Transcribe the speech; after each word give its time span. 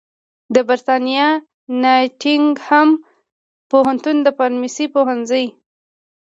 د 0.53 0.57
برېتانیا 0.67 1.27
ناټینګهم 1.81 2.89
پوهنتون 3.71 4.17
د 4.23 4.27
فارمیسي 4.37 4.85
پوهنځي 4.95 5.45